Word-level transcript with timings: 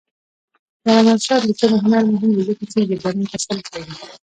د 0.83 0.85
علامه 0.97 1.19
رشاد 1.21 1.41
لیکنی 1.49 1.77
هنر 1.83 2.03
مهم 2.13 2.31
دی 2.35 2.43
ځکه 2.49 2.63
چې 2.71 2.77
ژبنی 3.01 3.25
تسلط 3.33 3.65
لري. 3.73 3.93